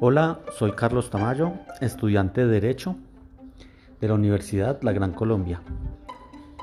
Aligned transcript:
Hola, 0.00 0.38
soy 0.56 0.70
Carlos 0.72 1.10
Tamayo, 1.10 1.54
estudiante 1.80 2.46
de 2.46 2.60
Derecho 2.60 2.94
de 4.00 4.06
la 4.06 4.14
Universidad 4.14 4.80
La 4.82 4.92
Gran 4.92 5.10
Colombia. 5.10 5.60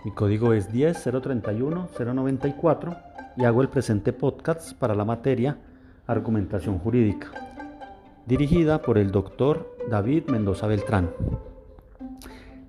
Mi 0.05 0.11
código 0.11 0.53
es 0.53 0.71
10.031.094 0.71 2.97
y 3.35 3.43
hago 3.43 3.61
el 3.61 3.67
presente 3.67 4.13
podcast 4.13 4.71
para 4.79 4.95
la 4.95 5.03
materia 5.03 5.57
Argumentación 6.07 6.79
Jurídica, 6.79 7.31
dirigida 8.25 8.81
por 8.81 8.97
el 8.97 9.11
doctor 9.11 9.69
David 9.89 10.29
Mendoza 10.29 10.67
Beltrán. 10.67 11.11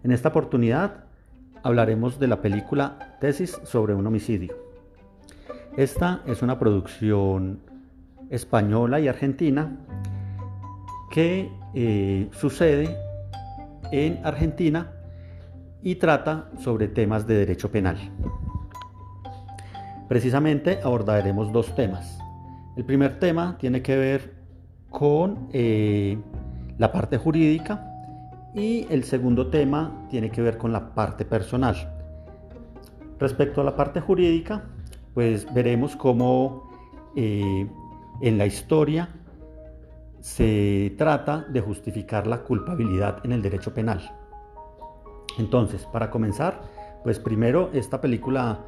En 0.02 0.10
esta 0.10 0.30
oportunidad 0.30 1.04
hablaremos 1.62 2.18
de 2.18 2.26
la 2.26 2.42
película 2.42 3.16
Tesis 3.20 3.60
sobre 3.62 3.94
un 3.94 4.04
homicidio. 4.04 4.56
Esta 5.76 6.22
es 6.26 6.42
una 6.42 6.58
producción 6.58 7.60
española 8.30 8.98
y 8.98 9.06
argentina 9.06 9.78
que 11.16 11.50
eh, 11.72 12.28
sucede 12.32 12.94
en 13.90 14.20
Argentina 14.22 14.92
y 15.82 15.94
trata 15.94 16.50
sobre 16.58 16.88
temas 16.88 17.26
de 17.26 17.36
derecho 17.36 17.70
penal. 17.70 17.96
Precisamente 20.10 20.78
abordaremos 20.84 21.50
dos 21.54 21.74
temas. 21.74 22.18
El 22.76 22.84
primer 22.84 23.18
tema 23.18 23.56
tiene 23.58 23.80
que 23.80 23.96
ver 23.96 24.34
con 24.90 25.48
eh, 25.54 26.18
la 26.76 26.92
parte 26.92 27.16
jurídica 27.16 27.90
y 28.54 28.86
el 28.90 29.02
segundo 29.04 29.46
tema 29.46 30.06
tiene 30.10 30.30
que 30.30 30.42
ver 30.42 30.58
con 30.58 30.70
la 30.70 30.94
parte 30.94 31.24
personal. 31.24 31.76
Respecto 33.18 33.62
a 33.62 33.64
la 33.64 33.74
parte 33.74 34.02
jurídica, 34.02 34.66
pues 35.14 35.46
veremos 35.54 35.96
cómo 35.96 36.70
eh, 37.16 37.66
en 38.20 38.36
la 38.36 38.44
historia 38.44 39.08
se 40.26 40.92
trata 40.98 41.46
de 41.48 41.60
justificar 41.60 42.26
la 42.26 42.42
culpabilidad 42.42 43.24
en 43.24 43.30
el 43.30 43.42
derecho 43.42 43.72
penal. 43.72 44.10
Entonces, 45.38 45.86
para 45.86 46.10
comenzar, 46.10 46.62
pues 47.04 47.20
primero 47.20 47.70
esta 47.72 48.00
película 48.00 48.64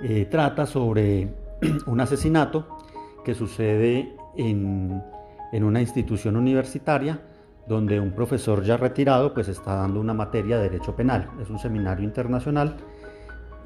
eh, 0.00 0.28
trata 0.30 0.64
sobre 0.64 1.34
un 1.86 2.00
asesinato 2.00 2.78
que 3.24 3.34
sucede 3.34 4.14
en, 4.36 5.02
en, 5.50 5.64
una 5.64 5.80
institución 5.80 6.36
universitaria 6.36 7.20
donde 7.66 7.98
un 7.98 8.12
profesor 8.12 8.62
ya 8.62 8.76
retirado 8.76 9.34
pues 9.34 9.48
está 9.48 9.74
dando 9.74 9.98
una 9.98 10.14
materia 10.14 10.58
de 10.58 10.70
derecho 10.70 10.94
penal. 10.94 11.28
Es 11.42 11.50
un 11.50 11.58
seminario 11.58 12.04
internacional 12.04 12.76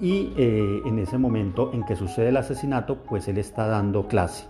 y 0.01 0.33
eh, 0.39 0.81
en 0.87 0.99
ese 0.99 1.19
momento 1.19 1.71
en 1.75 1.85
que 1.85 1.97
sucede 1.97 2.31
el 2.31 2.39
asesinato 2.39 3.03
pues 3.03 3.29
él 3.29 3.37
está 3.37 3.67
dando 3.67 4.09
clase. 4.09 4.47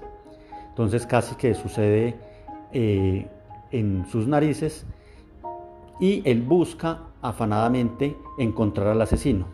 Entonces 0.68 1.04
casi 1.04 1.34
que 1.34 1.52
sucede 1.54 2.35
eh, 2.72 3.28
en 3.70 4.06
sus 4.06 4.26
narices 4.26 4.86
y 6.00 6.22
él 6.24 6.42
busca 6.42 7.00
afanadamente 7.22 8.16
encontrar 8.38 8.88
al 8.88 9.02
asesino. 9.02 9.46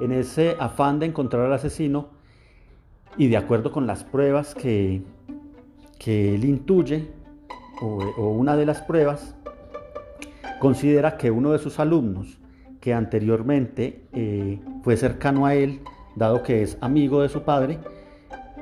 En 0.00 0.12
ese 0.12 0.56
afán 0.58 0.98
de 0.98 1.06
encontrar 1.06 1.46
al 1.46 1.52
asesino 1.52 2.08
y 3.16 3.28
de 3.28 3.36
acuerdo 3.36 3.72
con 3.72 3.86
las 3.86 4.04
pruebas 4.04 4.54
que, 4.54 5.02
que 5.98 6.34
él 6.34 6.44
intuye, 6.44 7.08
o, 7.80 8.28
una 8.28 8.56
de 8.56 8.66
las 8.66 8.80
pruebas, 8.82 9.34
considera 10.60 11.16
que 11.16 11.30
uno 11.30 11.52
de 11.52 11.58
sus 11.58 11.80
alumnos, 11.80 12.38
que 12.80 12.94
anteriormente 12.94 14.04
eh, 14.12 14.60
fue 14.82 14.96
cercano 14.96 15.46
a 15.46 15.54
él, 15.54 15.80
dado 16.16 16.42
que 16.42 16.62
es 16.62 16.78
amigo 16.80 17.22
de 17.22 17.28
su 17.28 17.42
padre, 17.42 17.78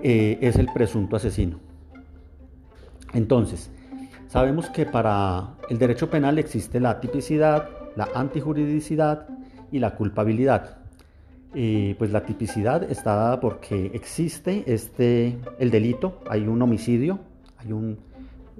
eh, 0.02 0.38
es 0.40 0.56
el 0.56 0.66
presunto 0.72 1.16
asesino. 1.16 1.58
Entonces, 3.12 3.70
sabemos 4.28 4.70
que 4.70 4.86
para 4.86 5.54
el 5.68 5.78
derecho 5.78 6.10
penal 6.10 6.38
existe 6.38 6.80
la 6.80 7.00
tipicidad, 7.00 7.68
la 7.96 8.08
antijuridicidad 8.14 9.28
y 9.72 9.78
la 9.78 9.94
culpabilidad. 9.94 10.76
pues 11.52 12.12
la 12.12 12.24
tipicidad 12.24 12.84
está 12.84 13.16
dada 13.16 13.40
porque 13.40 13.90
existe 13.94 14.64
este, 14.66 15.38
el 15.58 15.70
delito, 15.70 16.20
hay 16.28 16.46
un 16.46 16.62
homicidio, 16.62 17.18
hay 17.58 17.72
un, 17.72 17.98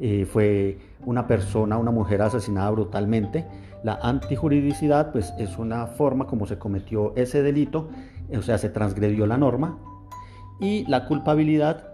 eh, 0.02 0.24
fue 0.24 0.78
una 1.04 1.26
persona, 1.26 1.76
una 1.76 1.90
mujer 1.90 2.22
asesinada 2.22 2.70
brutalmente. 2.70 3.46
La 3.84 3.98
antijuridicidad 4.02 5.12
pues, 5.12 5.32
es 5.38 5.58
una 5.58 5.86
forma 5.86 6.26
como 6.26 6.46
se 6.46 6.58
cometió 6.58 7.14
ese 7.16 7.42
delito, 7.42 7.90
o 8.36 8.42
sea, 8.42 8.58
se 8.58 8.70
transgredió 8.70 9.26
la 9.26 9.36
norma. 9.36 9.78
Y 10.58 10.84
la 10.86 11.06
culpabilidad 11.06 11.86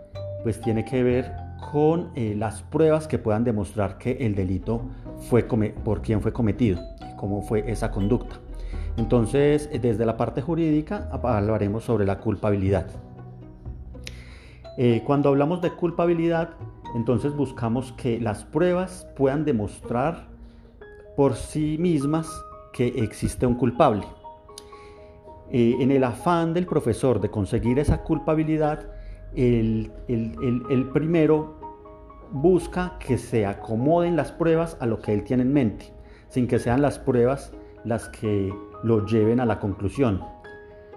pues 0.42 0.60
tiene 0.60 0.84
que 0.84 1.02
ver 1.02 1.45
con 1.72 2.10
eh, 2.14 2.34
las 2.36 2.62
pruebas 2.62 3.08
que 3.08 3.18
puedan 3.18 3.44
demostrar 3.44 3.98
que 3.98 4.12
el 4.12 4.34
delito 4.34 4.82
fue 5.28 5.42
por 5.42 6.02
quién 6.02 6.20
fue 6.20 6.32
cometido 6.32 6.80
cómo 7.16 7.42
fue 7.42 7.70
esa 7.70 7.90
conducta. 7.90 8.36
Entonces, 8.96 9.68
eh, 9.72 9.78
desde 9.78 10.06
la 10.06 10.16
parte 10.16 10.42
jurídica 10.42 11.08
hablaremos 11.10 11.84
sobre 11.84 12.06
la 12.06 12.18
culpabilidad. 12.18 12.86
Eh, 14.78 15.02
cuando 15.06 15.30
hablamos 15.30 15.62
de 15.62 15.70
culpabilidad, 15.70 16.50
entonces 16.94 17.34
buscamos 17.34 17.92
que 17.92 18.20
las 18.20 18.44
pruebas 18.44 19.06
puedan 19.16 19.44
demostrar 19.44 20.28
por 21.16 21.34
sí 21.34 21.78
mismas 21.80 22.28
que 22.72 22.86
existe 22.86 23.46
un 23.46 23.54
culpable. 23.54 24.04
en 25.48 25.92
el 25.92 26.02
afán 26.02 26.52
del 26.54 26.66
profesor 26.66 27.20
de 27.20 27.30
conseguir 27.30 27.78
esa 27.78 28.02
culpabilidad, 28.02 28.90
el, 29.36 30.90
primero 30.92 31.54
busca 32.32 32.98
que 32.98 33.18
se 33.18 33.46
acomoden 33.46 34.16
las 34.16 34.32
pruebas 34.32 34.76
a 34.80 34.86
lo 34.86 35.00
que 35.00 35.12
él 35.12 35.24
tiene 35.24 35.42
en 35.42 35.52
mente, 35.52 35.92
sin 36.28 36.48
que 36.48 36.58
sean 36.58 36.82
las 36.82 36.98
pruebas 36.98 37.52
las 37.84 38.08
que 38.08 38.52
lo 38.82 39.06
lleven 39.06 39.40
a 39.40 39.46
la 39.46 39.60
conclusión. 39.60 40.22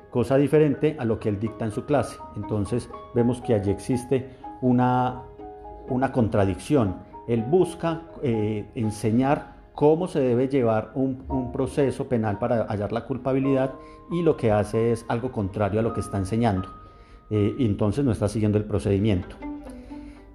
Cosa 0.09 0.37
diferente 0.37 0.95
a 0.97 1.05
lo 1.05 1.19
que 1.19 1.29
él 1.29 1.39
dicta 1.39 1.65
en 1.65 1.71
su 1.71 1.85
clase. 1.85 2.17
Entonces 2.35 2.89
vemos 3.13 3.41
que 3.41 3.53
allí 3.53 3.69
existe 3.69 4.27
una, 4.61 5.21
una 5.87 6.11
contradicción. 6.11 6.97
Él 7.27 7.43
busca 7.43 8.03
eh, 8.23 8.65
enseñar 8.73 9.59
cómo 9.79 10.07
se 10.07 10.19
debe 10.19 10.47
llevar 10.47 10.91
un, 10.95 11.51
proceso 11.53 12.09
penal 12.09 12.37
para 12.37 12.65
hallar 12.65 12.91
la 12.91 13.05
culpabilidad 13.05 13.75
y 14.11 14.23
lo 14.23 14.35
que 14.35 14.51
hace 14.51 14.91
es 14.91 15.05
algo 15.07 15.31
contrario 15.31 15.79
a 15.79 15.83
lo 15.83 15.93
que 15.93 16.01
está 16.01 16.17
enseñando. 16.17 16.78
Eh, 17.29 17.55
entonces 17.59 18.03
no 18.03 18.11
está 18.11 18.27
siguiendo 18.27 18.57
el 18.57 18.65
procedimiento. 18.65 19.35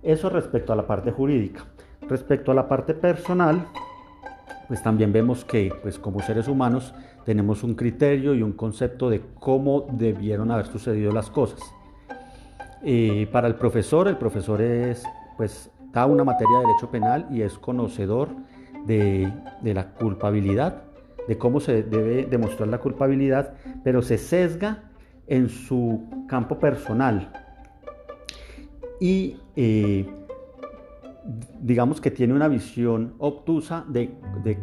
Eso 0.03 0.28
respecto 0.28 0.72
a 0.72 0.77
la 0.77 0.87
parte 0.87 1.10
jurídica. 1.10 1.65
Respecto 2.03 2.53
a 2.53 2.55
la 2.55 2.69
parte 2.69 2.94
personal, 2.94 3.66
pues 4.69 4.82
también 4.82 5.12
vemos 5.12 5.44
que 5.44 5.72
pues 5.82 5.99
como 5.99 6.21
seres 6.21 6.49
humanos 6.49 6.94
tenemos 7.25 7.62
un 7.62 7.75
criterio 7.75 8.34
y 8.34 8.43
un 8.43 8.53
concepto 8.53 9.09
de 9.09 9.22
cómo 9.41 9.87
debieron 9.93 10.50
haber 10.50 10.66
sucedido 10.66 11.12
las 11.12 11.31
cosas. 11.31 11.60
Eh, 12.82 13.28
para 13.32 13.49
el 13.49 13.55
profesor, 13.55 14.09
el 14.09 14.19
profesor 14.19 14.61
es, 14.61 15.05
pues, 15.38 15.71
da 15.93 16.05
una 16.05 16.22
materia 16.22 16.59
de 16.59 16.66
derecho 16.66 16.91
penal 16.91 17.26
y 17.31 17.41
es 17.41 17.59
conocedor 17.59 18.28
de, 18.84 19.32
de 19.62 19.75
la 19.75 19.94
culpabilidad, 19.94 20.82
de 21.26 21.38
cómo 21.38 21.61
se 21.61 21.82
debe 21.82 22.26
demostrar 22.26 22.69
la 22.69 22.78
culpabilidad, 22.78 23.55
pero 23.82 24.03
se 24.03 24.19
sesga 24.19 24.91
en 25.27 25.49
su 25.49 26.03
campo 26.29 26.59
personal 26.59 27.31
y 29.01 29.37
eh, 29.57 30.07
digamos 31.61 32.01
que 32.01 32.11
tiene 32.11 32.35
una 32.35 32.49
visión 32.49 33.15
obtusa 33.19 33.85
de, 33.89 34.15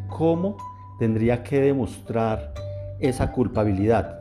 cómo 0.07 0.57
tendría 0.99 1.44
que 1.44 1.61
demostrar 1.61 2.53
esa 2.99 3.31
culpabilidad. 3.31 4.19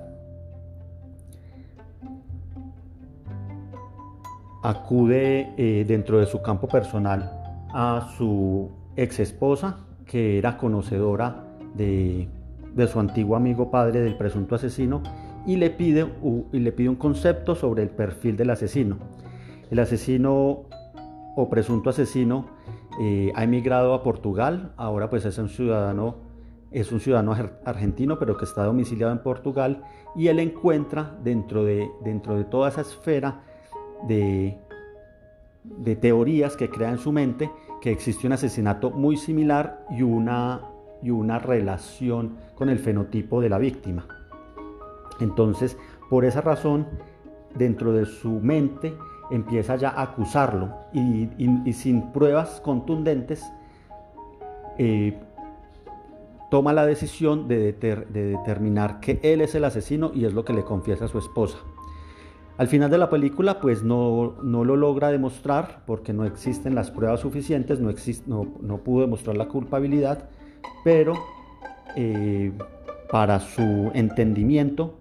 Acude 4.63 5.55
eh, 5.57 5.85
dentro 5.87 6.19
de 6.19 6.27
su 6.27 6.43
campo 6.43 6.69
personal 6.69 7.31
a 7.73 8.09
su 8.17 8.71
ex 8.97 9.21
esposa, 9.21 9.79
que 10.05 10.39
era 10.39 10.57
conocedora 10.57 11.45
de, 11.75 12.29
de 12.75 12.87
su 12.87 13.01
antiguo 13.01 13.37
amigo 13.37 13.71
padre 13.71 14.01
del 14.01 14.17
presunto 14.17 14.55
asesino, 14.55 15.03
y 15.47 15.57
le 15.57 15.71
pide, 15.71 16.07
y 16.53 16.59
le 16.59 16.73
pide 16.73 16.89
un 16.89 16.97
concepto 16.97 17.55
sobre 17.55 17.83
el 17.83 17.91
perfil 17.91 18.37
del 18.37 18.51
asesino. 18.51 18.99
El 19.71 19.79
asesino 19.79 20.65
o 21.37 21.49
presunto 21.49 21.91
asesino 21.91 22.47
eh, 23.01 23.33
ha 23.35 23.45
emigrado 23.45 23.95
a 23.95 24.03
Portugal, 24.03 24.73
ahora 24.77 25.09
pues 25.09 25.25
es 25.25 25.39
un 25.39 25.49
ciudadano, 25.49 26.17
es 26.71 26.93
un 26.93 27.01
ciudadano 27.01 27.35
argentino, 27.65 28.19
pero 28.19 28.37
que 28.37 28.45
está 28.45 28.65
domiciliado 28.65 29.13
en 29.13 29.21
Portugal, 29.21 29.83
y 30.17 30.29
él 30.29 30.41
encuentra 30.41 31.17
dentro 31.23 31.65
de, 31.65 31.89
dentro 32.03 32.37
de 32.37 32.45
toda 32.45 32.69
esa 32.69 32.81
esfera 32.81 33.43
de, 34.09 34.59
de 35.65 35.97
teorías 35.97 36.57
que 36.57 36.69
crea 36.69 36.91
en 36.91 36.99
su 36.99 37.13
mente 37.13 37.51
que 37.81 37.91
existe 37.91 38.27
un 38.27 38.35
asesinato 38.35 38.91
muy 38.91 39.17
similar 39.17 39.87
y 39.91 40.03
una, 40.03 40.61
y 41.03 41.11
una 41.11 41.39
relación 41.39 42.37
con 42.55 42.69
el 42.69 42.79
fenotipo 42.79 43.41
de 43.41 43.49
la 43.49 43.59
víctima. 43.59 44.20
Entonces, 45.21 45.77
por 46.09 46.25
esa 46.25 46.41
razón, 46.41 46.87
dentro 47.55 47.93
de 47.93 48.07
su 48.07 48.41
mente 48.41 48.95
empieza 49.31 49.77
ya 49.77 49.91
a 49.91 50.03
acusarlo 50.03 50.75
y, 50.93 51.73
sin 51.73 52.13
pruebas 52.13 52.61
contundentes 52.61 53.45
eh, 54.79 55.17
toma 56.51 56.73
la 56.73 56.85
decisión 56.85 57.47
de, 57.47 57.73
determinar 57.73 59.01
que 59.01 59.21
él 59.23 59.41
es 59.41 59.55
el 59.55 59.65
asesino 59.65 60.11
y 60.13 60.25
es 60.25 60.35
lo 60.35 60.45
que 60.45 60.53
le 60.53 60.65
confiesa 60.65 61.05
a 61.05 61.09
su 61.09 61.19
esposa. 61.19 61.59
Al 62.59 62.67
final 62.69 62.91
de 62.91 62.99
la 62.99 63.09
película, 63.09 63.61
pues 63.61 63.83
no, 63.83 64.35
lo 64.43 64.77
logra 64.77 65.11
demostrar 65.11 65.83
porque 65.87 66.13
no 66.13 66.25
existen 66.25 66.75
las 66.75 66.91
pruebas 66.91 67.21
suficientes, 67.21 67.81
no, 67.81 68.47
no, 68.61 68.79
pudo 68.79 69.03
demostrar 69.03 69.37
la 69.37 69.49
culpabilidad, 69.49 70.29
pero 70.85 71.15
eh, 71.97 72.53
para 73.11 73.41
su 73.41 73.91
entendimiento 73.95 75.00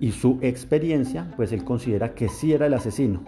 y 0.00 0.12
su 0.12 0.38
experiencia, 0.42 1.32
pues 1.36 1.52
él 1.52 1.64
considera 1.64 2.14
que 2.14 2.28
sí 2.28 2.52
era 2.52 2.66
el 2.66 2.74
asesino. 2.74 3.22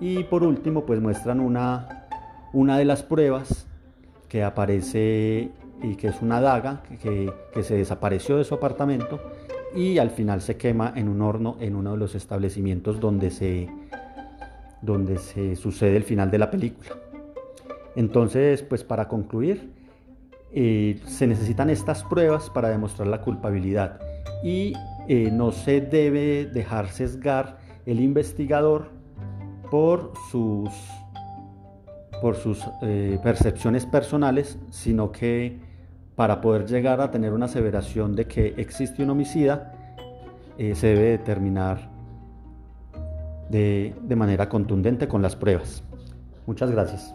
Y 0.00 0.24
por 0.24 0.44
último, 0.44 0.84
pues 0.84 1.00
muestran 1.00 1.40
una, 1.40 2.06
una 2.52 2.78
de 2.78 2.84
las 2.84 3.02
pruebas 3.02 3.66
que 4.28 4.44
aparece 4.44 5.50
y 5.82 5.94
que 5.96 6.08
es 6.08 6.22
una 6.22 6.40
daga 6.40 6.82
que, 7.02 7.32
se 7.62 7.76
desapareció 7.76 8.36
de 8.36 8.44
su 8.44 8.54
apartamento 8.54 9.20
y 9.74 9.98
al 9.98 10.10
final 10.10 10.40
se 10.40 10.56
quema 10.56 10.92
en 10.96 11.08
un 11.08 11.22
horno 11.22 11.56
en 11.60 11.76
uno 11.76 11.92
de 11.92 11.98
los 11.98 12.14
establecimientos 12.14 13.00
donde 13.00 13.30
se, 13.30 13.68
donde 14.82 15.18
se 15.18 15.56
sucede 15.56 15.96
el 15.96 16.04
final 16.04 16.30
de 16.30 16.38
la 16.38 16.50
película. 16.50 16.90
Entonces, 17.96 18.62
pues 18.62 18.84
para 18.84 19.08
concluir, 19.08 19.72
eh, 20.52 21.00
se 21.04 21.26
necesitan 21.26 21.68
estas 21.68 22.04
pruebas 22.04 22.48
para 22.50 22.68
demostrar 22.68 23.08
la 23.08 23.20
culpabilidad 23.20 24.00
y 24.42 24.72
eh, 25.08 25.30
no 25.32 25.52
se 25.52 25.80
debe 25.80 26.44
dejar 26.44 26.88
sesgar 26.88 27.58
el 27.86 27.98
investigador 27.98 28.90
por 29.70 30.12
sus, 30.30 30.70
por 32.20 32.36
sus 32.36 32.62
eh, 32.82 33.18
percepciones 33.22 33.86
personales, 33.86 34.58
sino 34.70 35.10
que 35.10 35.60
para 36.14 36.42
poder 36.42 36.66
llegar 36.66 37.00
a 37.00 37.10
tener 37.10 37.32
una 37.32 37.46
aseveración 37.46 38.14
de 38.14 38.26
que 38.26 38.54
existe 38.58 39.02
un 39.02 39.08
homicida, 39.10 39.72
eh, 40.58 40.74
se 40.74 40.88
debe 40.88 41.10
determinar 41.10 41.88
de 43.48 43.94
manera 44.14 44.50
contundente 44.50 45.08
con 45.08 45.22
las 45.22 45.36
pruebas. 45.36 45.82
Muchas 46.46 46.70
gracias. 46.70 47.14